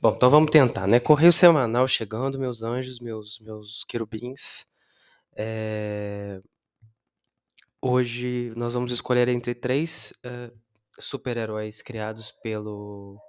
[0.00, 1.00] Bom, então vamos tentar, né?
[1.00, 4.66] Correio semanal chegando, meus anjos, meus, meus querubins.
[5.36, 6.40] É,
[7.80, 10.50] Hoje nós vamos escolher entre três eh,
[10.98, 13.20] super-heróis criados pelo,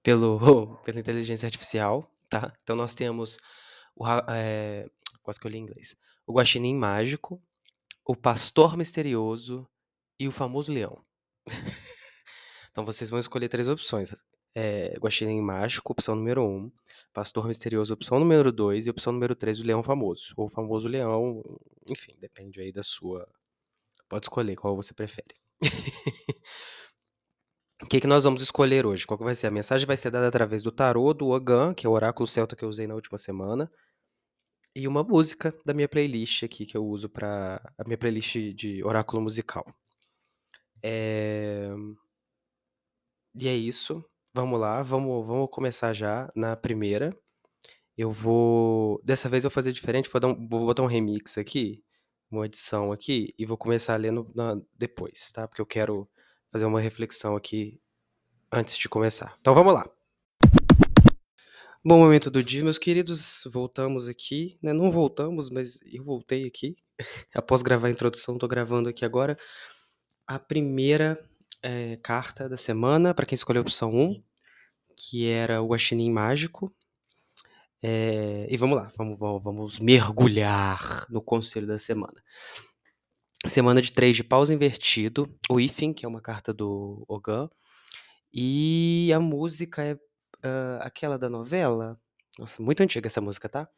[0.00, 0.38] pelo
[0.84, 2.52] pela inteligência artificial, tá?
[2.62, 3.36] Então nós temos
[3.96, 4.88] o eh,
[5.24, 5.96] quase que eu li em inglês.
[6.24, 7.42] O Guaxinim Mágico,
[8.04, 9.68] o Pastor Misterioso
[10.18, 11.04] e o famoso Leão.
[12.72, 14.14] Então vocês vão escolher três opções.
[14.54, 16.70] É, Guaxinim Mágico, opção número um.
[17.12, 18.86] Pastor Misterioso, opção número dois.
[18.86, 20.32] E opção número três, o Leão Famoso.
[20.36, 21.42] Ou o famoso Leão,
[21.86, 23.28] enfim, depende aí da sua.
[24.08, 25.34] Pode escolher qual você prefere.
[27.82, 29.06] O que, que nós vamos escolher hoje?
[29.06, 29.46] Qual que vai ser?
[29.46, 32.54] A mensagem vai ser dada através do tarô do Ogan, que é o oráculo celta
[32.54, 33.70] que eu usei na última semana.
[34.74, 38.84] E uma música da minha playlist aqui, que eu uso para a minha playlist de
[38.84, 39.64] oráculo musical.
[40.82, 41.70] É...
[43.34, 44.04] E é isso.
[44.32, 47.16] Vamos lá, vamos, vamos começar já na primeira.
[47.96, 49.00] Eu vou.
[49.04, 51.82] Dessa vez eu vou fazer diferente, vou, um- vou botar um remix aqui,
[52.30, 55.48] uma edição aqui, e vou começar lendo na- depois, tá?
[55.48, 56.08] Porque eu quero
[56.52, 57.80] fazer uma reflexão aqui
[58.52, 59.36] antes de começar.
[59.40, 59.88] Então vamos lá.
[61.84, 63.42] Bom momento do dia, meus queridos.
[63.50, 64.72] Voltamos aqui, né?
[64.72, 66.76] Não voltamos, mas eu voltei aqui.
[67.34, 69.36] Após gravar a introdução, tô gravando aqui agora
[70.26, 71.18] a primeira
[71.62, 74.22] eh, carta da semana, para quem escolheu a opção 1,
[74.96, 76.72] que era o Guaxinim Mágico.
[77.82, 82.22] É, e vamos lá, vamos, vamos, vamos mergulhar no conselho da semana.
[83.46, 87.48] Semana de 3 de pausa invertido, o Ifin, que é uma carta do Ogan,
[88.32, 89.98] e a música é
[90.42, 91.98] ah, aquela da novela.
[92.38, 93.68] Nossa, muito antiga essa música, tá?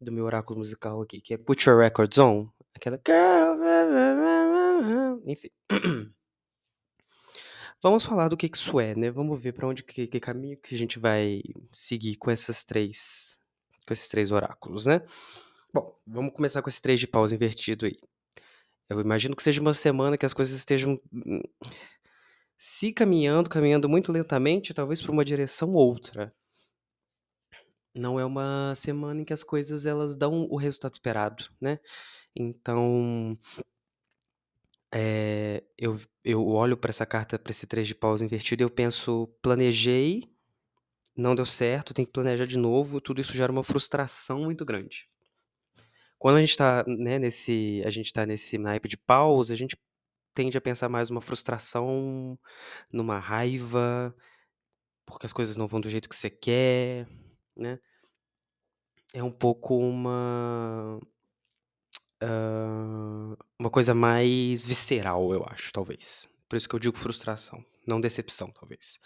[0.00, 2.48] Do meu oráculo musical aqui, que é Put Your Records On.
[2.74, 3.00] Aquela.
[5.26, 5.50] Enfim.
[7.82, 9.10] Vamos falar do que que isso é, né?
[9.10, 11.42] Vamos ver para onde que, que caminho que a gente vai
[11.72, 13.40] seguir com essas três,
[13.86, 15.02] com esses três oráculos, né?
[15.72, 17.98] Bom, vamos começar com esse três de pausa invertido aí.
[18.88, 21.40] Eu imagino que seja uma semana que as coisas estejam hum,
[22.58, 26.34] se caminhando, caminhando muito lentamente, talvez para uma direção ou outra.
[27.94, 31.80] Não é uma semana em que as coisas elas dão o resultado esperado, né?
[32.36, 33.38] Então,
[34.92, 38.70] é, eu, eu olho para essa carta, para esse três de pausa invertido, e eu
[38.70, 40.30] penso, planejei,
[41.16, 45.08] não deu certo, tem que planejar de novo, tudo isso gera uma frustração muito grande.
[46.18, 49.76] Quando a gente está né, nesse, a gente tá nesse naipe de pausa, a gente
[50.34, 52.38] tende a pensar mais numa frustração,
[52.92, 54.14] numa raiva,
[55.06, 57.06] porque as coisas não vão do jeito que você quer,
[57.56, 57.78] né?
[59.12, 61.00] É um pouco uma
[63.58, 66.28] uma coisa mais visceral, eu acho, talvez.
[66.48, 68.98] Por isso que eu digo frustração, não decepção, talvez.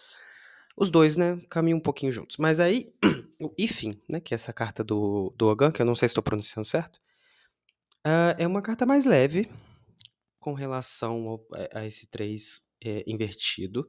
[0.77, 2.37] Os dois, né, caminham um pouquinho juntos.
[2.39, 2.93] Mas aí,
[3.41, 6.13] o Ifin, né, que é essa carta do, do Ogan, que eu não sei se
[6.13, 7.01] estou pronunciando certo,
[8.05, 9.49] ah, é uma carta mais leve
[10.41, 12.61] com relação ao- a, a esse 3
[13.07, 13.89] invertido.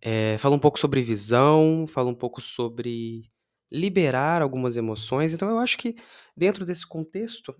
[0.00, 3.30] É, fala um pouco sobre visão, fala um pouco sobre
[3.70, 5.34] liberar algumas emoções.
[5.34, 5.96] Então, eu acho que
[6.36, 7.54] dentro desse contexto,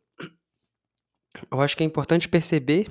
[1.51, 2.91] eu acho que é importante perceber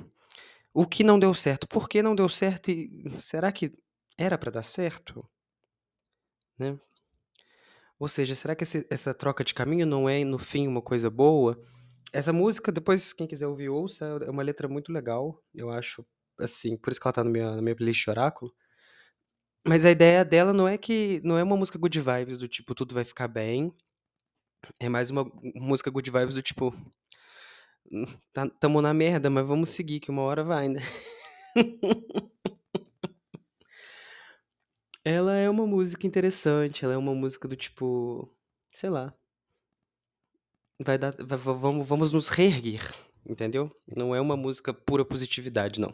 [0.74, 3.72] o que não deu certo, por que não deu certo e será que
[4.18, 5.26] era para dar certo?
[6.58, 6.78] Né?
[7.98, 11.10] Ou seja, será que esse- essa troca de caminho não é, no fim, uma coisa
[11.10, 11.60] boa?
[12.12, 16.04] Essa música, depois, quem quiser ouvir, ouça, é uma letra muito legal, eu acho,
[16.38, 18.52] assim, por isso que ela tá no minha, na minha playlist de oráculo.
[19.66, 22.74] Mas a ideia dela não é que, não é uma música good vibes, do tipo,
[22.74, 23.72] tudo vai ficar bem,
[24.78, 25.24] é mais uma
[25.54, 26.90] música good vibes do tipo, "Hum,
[28.32, 30.80] tá, tamo na merda, mas vamos seguir, que uma hora vai, né?
[35.04, 38.34] Ela é uma música interessante, ela é uma música do tipo,
[38.72, 39.14] sei lá,
[40.84, 42.82] vai dar, vai- va- vamos, vamos nos reerguer,
[43.26, 43.70] entendeu?
[43.96, 45.92] Não é uma música pura positividade, não.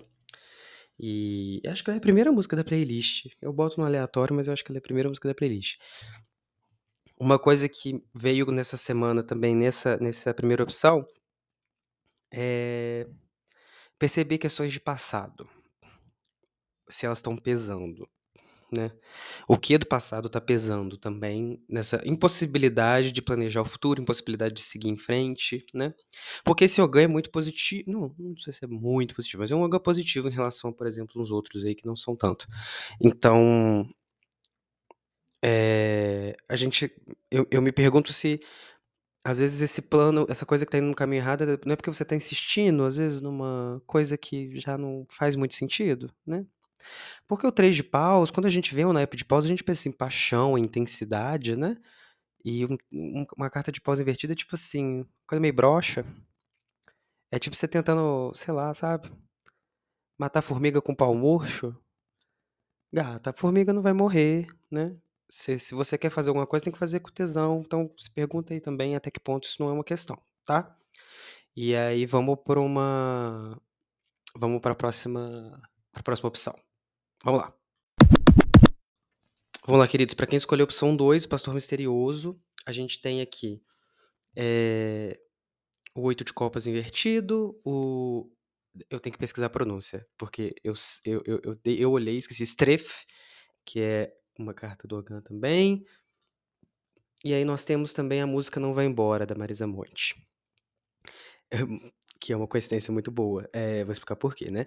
[0.98, 3.26] E acho que ela é a primeira música da playlist.
[3.40, 5.76] Eu boto no aleatório, mas eu acho que ela é a primeira música da playlist.
[7.18, 11.06] Uma coisa que veio nessa semana também, nessa, nessa primeira opção,
[12.32, 13.06] é
[13.98, 15.48] perceber questões de passado,
[16.88, 18.08] se elas estão pesando.
[18.76, 18.92] né?
[19.48, 24.62] O que do passado está pesando também nessa impossibilidade de planejar o futuro, impossibilidade de
[24.62, 25.94] seguir em frente, né?
[26.44, 29.56] Porque esse Ogan é muito positivo, não, não sei se é muito positivo, mas é
[29.56, 32.46] um Ogan positivo em relação, por exemplo, uns outros aí que não são tanto.
[33.00, 33.88] Então,
[35.42, 36.90] é, a gente,
[37.30, 38.40] eu, eu me pergunto se
[39.26, 41.90] às vezes esse plano, essa coisa que tá indo no caminho errado, não é porque
[41.90, 46.46] você tá insistindo, às vezes, numa coisa que já não faz muito sentido, né?
[47.28, 49.64] Porque o três de paus, quando a gente vê um naipe de paus, a gente
[49.64, 51.76] pensa assim, paixão, intensidade, né?
[52.44, 56.04] E um- um- uma carta de paus invertida é tipo assim, coisa meio broxa.
[57.30, 59.10] É tipo você tentando, sei lá, sabe?
[60.18, 61.74] Matar formiga com pau murcho.
[62.92, 64.96] Gata, a formiga não vai morrer, né?
[65.28, 67.62] Se, se você quer fazer alguma coisa, tem que fazer com tesão.
[67.64, 70.76] Então, se pergunta aí também até que ponto isso não é uma questão, tá?
[71.56, 73.60] E aí vamos por uma.
[74.36, 75.60] Vamos para a próxima,
[76.04, 76.54] próxima opção.
[77.24, 77.54] Vamos lá.
[79.66, 80.14] Vamos lá, queridos.
[80.14, 83.60] Para quem escolheu a opção 2, Pastor Misterioso, a gente tem aqui
[84.36, 85.18] é,
[85.94, 88.30] o oito de copas invertido, o...
[88.90, 90.74] Eu tenho que pesquisar a pronúncia, porque eu,
[91.04, 92.42] eu, eu, eu, eu olhei esqueci.
[92.42, 93.04] Stref,
[93.64, 95.84] que é uma carta do Ogan também.
[97.24, 100.14] E aí nós temos também a música Não Vai Embora, da Marisa Monte.
[102.20, 103.48] Que é uma coincidência muito boa.
[103.52, 104.66] É, vou explicar por quê, né?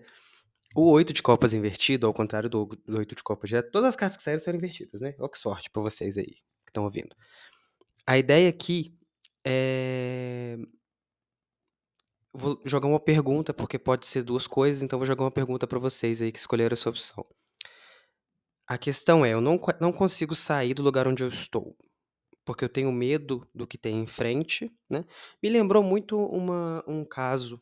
[0.76, 4.18] O oito de copas invertido, ao contrário do, oito de copas direto, todas as cartas
[4.18, 5.16] que saíram são invertidas, né?
[5.20, 7.16] Ó que sorte pra vocês aí que estão ouvindo.
[8.06, 8.96] A ideia aqui
[9.46, 10.58] é...
[12.32, 15.80] Vou jogar uma pergunta, porque pode ser duas coisas, então vou jogar uma pergunta pra
[15.80, 17.26] vocês aí que escolheram essa opção.
[18.70, 21.76] A questão é, eu não, não consigo sair do lugar onde eu estou,
[22.46, 25.04] porque eu tenho medo do que tem em frente, né?
[25.42, 27.60] Me lembrou muito uma, um caso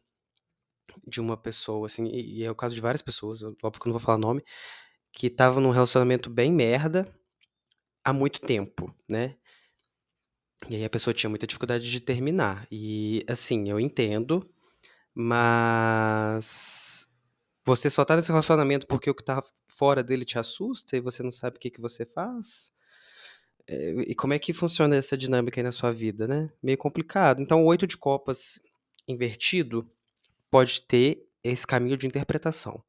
[1.08, 3.92] de uma pessoa, assim, e, e é o caso de várias pessoas, óbvio que eu
[3.92, 4.44] não vou falar nome,
[5.14, 7.10] que tava num relacionamento bem merda
[8.04, 9.38] há muito tempo, né?
[10.70, 12.68] E aí a pessoa tinha muita dificuldade de terminar.
[12.70, 14.46] E assim, eu entendo,
[15.16, 17.08] mas
[17.66, 19.42] você só tá nesse relacionamento porque o que tá
[19.78, 22.74] fora dele te assusta e você não sabe o que que você faz?
[23.68, 26.50] É, e como é que funciona essa dinâmica aí na sua vida, né?
[26.64, 27.42] Meio complicado.
[27.42, 28.60] Então, o oito de copas
[29.08, 29.90] invertido
[30.50, 32.84] pode ter esse caminho de interpretação,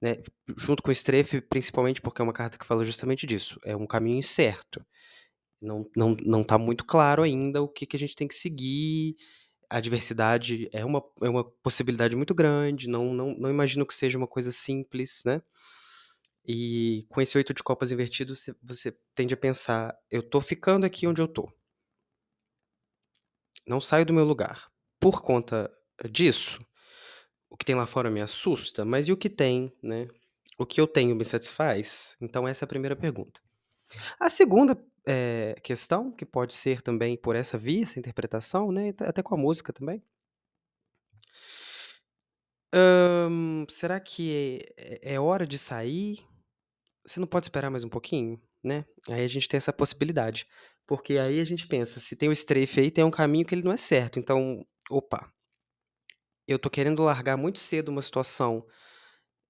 [0.00, 0.22] né?
[0.56, 3.58] Junto com o estrefe, principalmente porque é uma carta que fala justamente disso.
[3.64, 4.84] É um caminho incerto.
[5.60, 9.16] Não, não, não tá muito claro ainda o que, que a gente tem que seguir.
[9.68, 12.88] A diversidade é uma, é uma possibilidade muito grande.
[12.88, 15.42] Não, não, não imagino que seja uma coisa simples, né?
[16.52, 21.06] E com esse oito de copas invertido, você, tende a pensar: eu tô ficando aqui
[21.06, 21.48] onde eu tô.
[23.64, 24.68] Não saio do meu lugar.
[24.98, 25.70] Por conta
[26.10, 26.60] disso,
[27.48, 30.08] o que tem lá fora me assusta, mas e o que tem, né?
[30.58, 32.16] O que eu tenho me satisfaz?
[32.20, 33.40] Então, essa é a primeira pergunta.
[34.18, 34.76] A segunda
[35.06, 38.92] eh, questão, que pode ser também por essa via, essa interpretação, né?
[39.02, 40.02] Até com a música também.
[42.74, 46.28] Hum, será que é, é hora de sair?
[47.04, 48.84] Você não pode esperar mais um pouquinho, né?
[49.08, 50.46] Aí a gente tem essa possibilidade.
[50.86, 53.62] Porque aí a gente pensa, se tem o strafe aí, tem um caminho que ele
[53.62, 54.18] não é certo.
[54.18, 55.32] Então, opa,
[56.46, 58.64] eu tô querendo largar muito cedo uma situação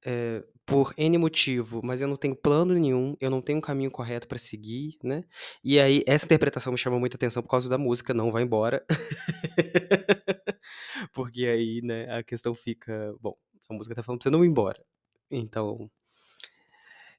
[0.05, 3.91] eh, por N motivo, mas eu não tenho plano nenhum, eu não tenho um caminho
[3.91, 5.25] correto pra seguir, né?
[5.64, 8.85] E aí, essa interpretação me chama muita atenção por causa da música, não vai embora.
[11.14, 13.35] Porque aí, né, a questão fica, bom,
[13.69, 14.82] a música tá falando pra você não ir embora.
[15.31, 15.91] Então,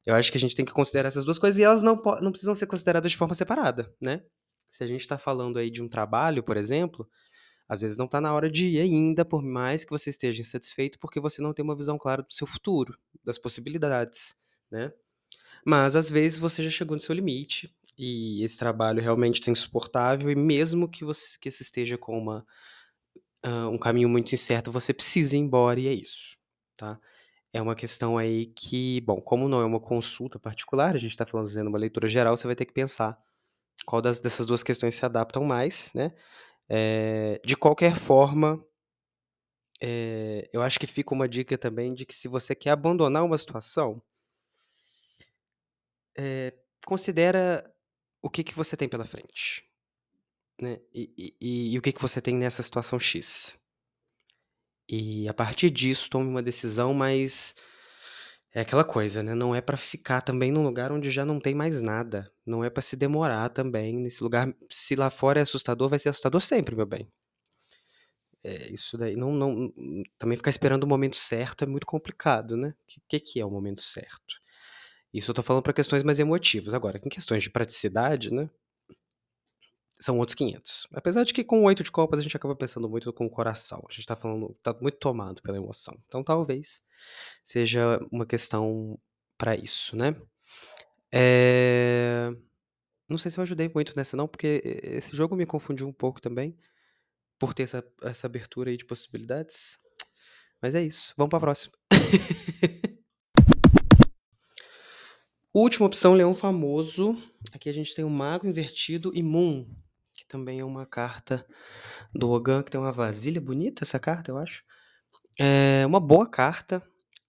[0.05, 2.31] eu acho que a gente tem que considerar essas duas coisas e elas não, não
[2.31, 4.23] precisam ser consideradas de forma separada, né?
[4.69, 7.07] Se a gente tá falando aí de um trabalho, por exemplo,
[7.67, 10.99] às vezes não tá na hora de ir ainda, por mais que você esteja insatisfeito,
[10.99, 14.35] porque você não tem uma visão clara do seu futuro, das possibilidades,
[14.69, 14.91] né?
[15.65, 20.29] Mas às vezes você já chegou no seu limite e esse trabalho realmente está insuportável
[20.31, 22.45] e mesmo que você que você esteja com uma,
[23.43, 26.37] ah, um caminho muito incerto, você precisa ir embora e é isso,
[26.75, 26.99] tá?
[27.53, 31.25] É uma questão aí que, bom, como não é uma consulta particular, a gente está
[31.25, 33.17] falando fazendo uma leitura geral, você vai ter que pensar
[33.85, 36.13] qual das, dessas duas questões se adaptam mais, né?
[36.69, 38.63] É, de qualquer forma,
[39.81, 43.37] é, eu acho que fica uma dica também de que se você quer abandonar uma
[43.37, 44.01] situação,
[46.17, 46.53] é,
[46.85, 47.63] considera
[48.21, 49.63] o que, que você tem pela frente,
[50.61, 50.79] né?
[50.93, 53.59] E, e- e- o que, que você tem nessa situação X.
[54.91, 57.55] E a partir disso, tome uma decisão, mas
[58.53, 59.33] é aquela coisa, né?
[59.33, 62.29] Não é pra ficar também num lugar onde já não tem mais nada.
[62.45, 64.53] Não é pra se demorar também nesse lugar.
[64.69, 67.07] Se lá fora é assustador, vai ser assustador sempre, meu bem.
[68.43, 69.71] É, isso daí não, não,
[70.17, 72.69] também ficar esperando o momento certo é muito complicado, né?
[72.69, 74.41] O que, que, que é o momento certo?
[75.13, 76.73] Isso eu tô falando para questões mais emotivas.
[76.73, 78.49] Agora, em questões de praticidade, né?
[80.01, 80.87] São outros 500.
[80.93, 83.83] Apesar de que com oito de copas a gente acaba pensando muito com o coração.
[83.87, 85.95] A gente tá falando, tá muito tomado pela emoção.
[86.07, 86.81] Então talvez
[87.45, 88.99] seja uma questão
[89.37, 90.15] para isso, né?
[91.11, 92.31] É...
[93.07, 96.19] Não sei se eu ajudei muito nessa não, porque esse jogo me confundiu um pouco
[96.19, 96.57] também,
[97.37, 99.77] por ter essa, essa abertura aí de possibilidades.
[100.61, 101.13] Mas é isso.
[101.17, 101.73] Vamos pra próxima.
[105.53, 107.21] Última opção, Leão Famoso.
[107.53, 109.67] Aqui a gente tem o Mago Invertido e Moon,
[110.31, 111.45] também é uma carta
[112.13, 114.63] do Rogan, que tem uma vasilha bonita essa carta, eu acho.
[115.37, 116.81] É uma boa carta,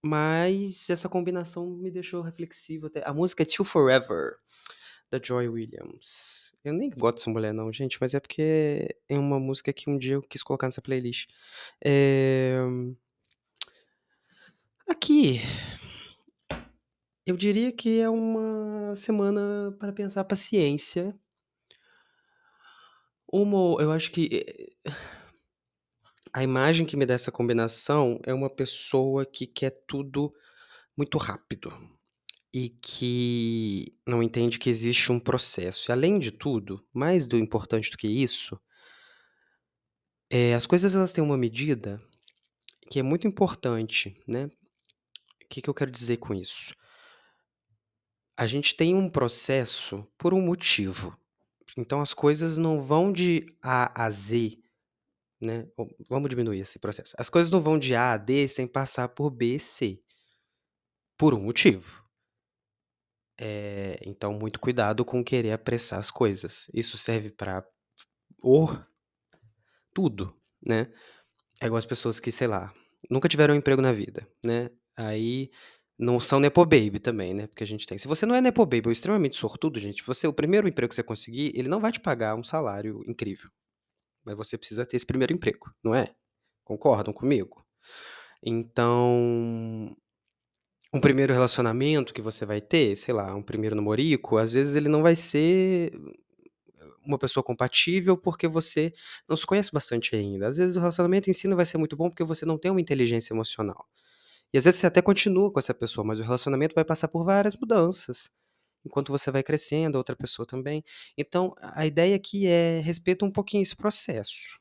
[0.02, 3.02] mas essa combinação me deixou reflexivo até.
[3.04, 4.37] A música é Till Forever,
[5.11, 6.52] da Joy Williams.
[6.64, 9.99] Eu nem gosto dessa mulher não, gente, mas é porque é uma música que um
[9.99, 11.28] dia eu quis colocar nessa playlist.
[11.85, 12.56] É...
[14.88, 15.40] Aqui,
[17.26, 21.14] eu diria que é uma semana para pensar paciência.
[23.32, 24.92] Uma, eu acho que eh,
[26.32, 30.32] a imagem que me dá essa combinação é uma pessoa que quer tudo
[30.96, 31.72] muito rápido
[32.52, 35.90] e que não entende que existe um processo.
[35.90, 38.60] E além de tudo, mais do importante do que isso,
[40.30, 42.02] é, as coisas elas têm uma medida
[42.90, 44.46] que é muito importante, né?
[44.46, 46.74] O que, que eu quero dizer com isso?
[48.36, 51.16] A gente tem um processo por um motivo.
[51.76, 54.58] Então as coisas não vão de A a Z,
[55.40, 55.66] né?
[56.08, 57.14] Vamos diminuir esse processo.
[57.18, 60.00] As coisas não vão de A a D sem passar por B e C.
[61.16, 62.02] Por um motivo.
[63.40, 66.68] É, então, muito cuidado com querer apressar as coisas.
[66.72, 67.64] Isso serve para
[69.94, 70.92] tudo, né?
[71.60, 72.74] É igual as pessoas que, sei lá,
[73.10, 74.70] nunca tiveram um emprego na vida, né?
[74.96, 75.50] Aí
[76.02, 77.47] não são nepo baby também, né?
[77.47, 77.97] Porque a gente tem.
[77.97, 80.97] Se você não é nepo baby ou extremamente sortudo, gente, você o primeiro emprego que
[80.97, 83.49] você conseguir, ele não vai te pagar um salário incrível.
[84.25, 86.09] Mas você precisa ter esse primeiro emprego, não é?
[86.64, 87.64] Concordam comigo?
[88.42, 89.97] Então,
[90.92, 94.88] um primeiro relacionamento que você vai ter, sei lá, um primeiro namorico, às vezes ele
[94.88, 95.92] não vai ser
[97.06, 98.92] uma pessoa compatível porque você
[99.28, 100.49] não se conhece bastante ainda.
[100.49, 102.71] Às vezes o relacionamento em si não vai ser muito bom porque você não tem
[102.73, 103.87] uma inteligência emocional.
[104.52, 107.25] E às vezes você até continua com essa pessoa, mas o relacionamento vai passar por
[107.25, 108.28] várias mudanças.
[108.85, 110.85] Enquanto você vai crescendo, a outra pessoa também.
[111.16, 114.59] Então, a ideia aqui é respeita um pouquinho esse processo.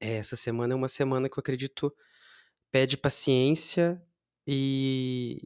[0.00, 1.94] Essa semana é uma semana que eu acredito
[2.74, 4.02] pede paciência
[4.44, 5.40] e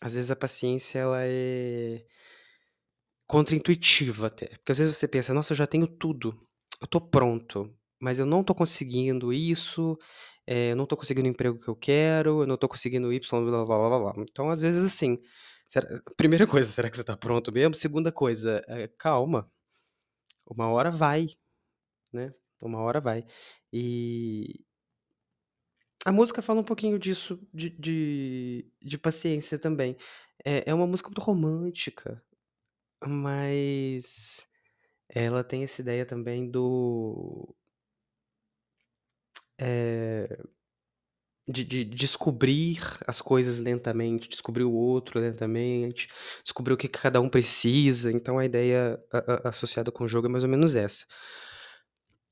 [0.00, 2.04] às vezes a paciência ela é
[3.28, 4.48] contraintuitiva até.
[4.48, 6.36] Porque às vezes você pensa, nossa, eu já tenho tudo,
[6.80, 9.96] eu tô pronto, mas eu não tô conseguindo isso,
[10.46, 13.44] é, eu não tô conseguindo o emprego que eu quero, eu não tô conseguindo Y,
[13.44, 14.14] blá blá blá blá.
[14.18, 15.18] Então, às vezes, assim,
[15.68, 15.86] será,
[16.16, 17.74] primeira coisa, será que você tá pronto mesmo?
[17.74, 19.50] Segunda coisa, é, calma,
[20.46, 21.28] uma hora vai,
[22.12, 22.34] né?
[22.60, 23.24] Uma hora vai.
[23.72, 24.64] E
[26.04, 29.96] a música fala um pouquinho disso, de, de, de paciência também.
[30.44, 32.22] É, é uma música muito romântica,
[33.06, 34.46] mas
[35.08, 37.54] ela tem essa ideia também do.
[39.58, 40.28] É,
[41.46, 46.08] de, de descobrir as coisas lentamente, descobrir o outro lentamente,
[46.42, 48.10] descobrir o que cada um precisa.
[48.10, 51.04] Então a ideia a- a- associada com o jogo é mais ou menos essa.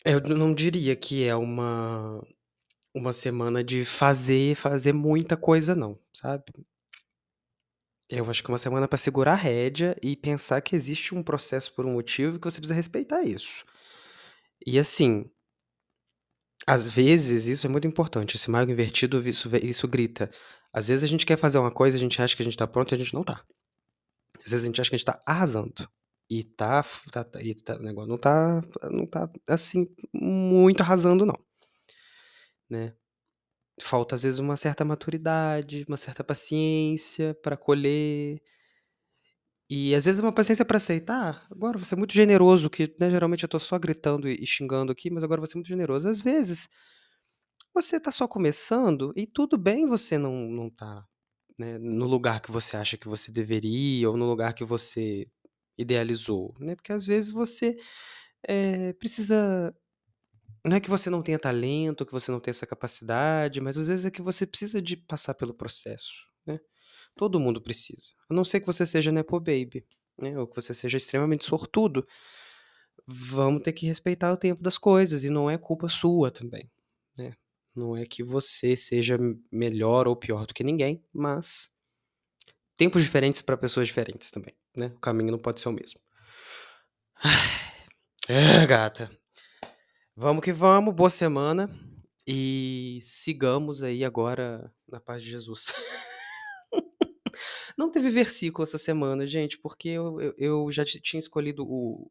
[0.04, 2.20] Eu não diria que é uma,
[2.94, 6.44] uma semana de fazer, fazer muita coisa, não, sabe?
[8.08, 11.22] Eu acho que é uma semana para segurar a rédea e pensar que existe um
[11.22, 13.64] processo por um motivo que você precisa respeitar isso.
[14.66, 15.30] E assim,
[16.66, 18.36] às vezes isso é muito importante.
[18.36, 20.30] Esse mago invertido, isso, isso grita.
[20.72, 22.66] Às vezes a gente quer fazer uma coisa, a gente acha que a gente tá
[22.66, 23.44] pronto e a gente não tá.
[24.44, 25.88] Às vezes a gente acha que a gente tá arrasando.
[26.30, 31.26] E tá, tá, tá- e tá- o negócio não tá, não tá assim muito arrasando,
[31.26, 31.36] não.
[32.70, 32.94] Né?
[33.82, 38.40] Falta às vezes uma certa maturidade, uma certa paciência para colher.
[39.70, 41.46] E às vezes uma paciência para aceitar.
[41.50, 45.10] Agora você é muito generoso, que né, geralmente eu tô só gritando e xingando aqui,
[45.10, 46.08] mas agora você é muito generoso.
[46.08, 46.68] Às vezes
[47.74, 51.04] você tá só começando e tudo bem você não não tá,
[51.58, 55.26] né, no lugar que você acha que você deveria ou no lugar que você
[55.78, 56.76] idealizou, né?
[56.76, 57.76] Porque às vezes você
[58.48, 59.74] eh, precisa
[60.66, 63.88] não é que você não tenha talento, que você não tenha essa capacidade, mas às
[63.88, 66.26] vezes é que você precisa de passar pelo processo?
[67.16, 68.14] Todo mundo precisa.
[68.28, 69.86] A não ser que você seja nepo baby,
[70.18, 70.38] né?
[70.38, 72.06] Ou que você seja extremamente sortudo.
[73.06, 76.70] Vamos ter que respeitar o tempo das coisas e não é culpa sua também,
[77.16, 77.34] né?
[77.74, 79.18] Não é que você seja
[79.50, 81.68] melhor ou pior do que ninguém, mas
[82.76, 84.86] tempos diferentes para pessoas diferentes também, né?
[84.94, 86.00] O caminho não pode ser o mesmo.
[88.28, 89.10] É, gata.
[90.14, 91.68] Vamos que vamos, boa semana
[92.24, 95.66] e sigamos aí agora na paz de Jesus.
[97.76, 102.10] Não teve versículo essa semana, gente, porque eu, eu, eu já tinha escolhido o,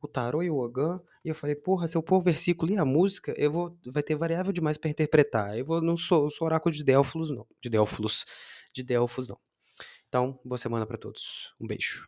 [0.00, 2.78] o tarô e o Ogan, e eu falei, porra, se eu pôr o versículo e
[2.78, 5.56] a música, eu vou, vai ter variável demais para interpretar.
[5.56, 7.46] Eu vou, não sou, sou oráculo de Delfos, não.
[7.60, 8.24] De Delfos,
[8.72, 9.38] de Delfos, não.
[10.08, 11.54] Então, boa semana pra todos.
[11.60, 12.06] Um beijo.